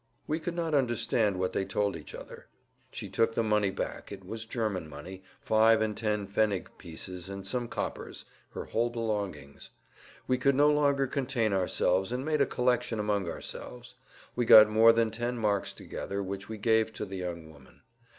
We 0.25 0.39
could 0.39 0.55
not 0.55 0.73
understand 0.73 1.37
what 1.37 1.53
they 1.53 1.63
told 1.63 1.95
each 1.95 2.15
other. 2.15 2.47
She 2.91 3.07
took 3.07 3.35
the 3.35 3.43
money 3.43 3.69
back; 3.69 4.11
it 4.11 4.25
was 4.25 4.45
German 4.45 4.89
money, 4.89 5.21
five 5.39 5.79
and 5.79 5.95
ten 5.95 6.25
pfennig 6.25 6.69
pieces 6.79 7.29
and 7.29 7.45
some 7.45 7.67
coppers[Pg 7.67 8.25
167]—her 8.55 8.65
whole 8.65 8.89
belongings. 8.89 9.69
We 10.25 10.39
could 10.39 10.55
no 10.55 10.71
longer 10.71 11.05
contain 11.05 11.53
ourselves 11.53 12.11
and 12.11 12.25
made 12.25 12.41
a 12.41 12.47
collection 12.47 12.99
among 12.99 13.29
ourselves. 13.29 13.93
We 14.35 14.45
got 14.45 14.67
more 14.71 14.91
than 14.91 15.11
ten 15.11 15.37
marks 15.37 15.71
together 15.71 16.23
which 16.23 16.49
we 16.49 16.57
gave 16.57 16.91
to 16.93 17.05
the 17.05 17.17
young 17.17 17.51
woman. 17.51 17.83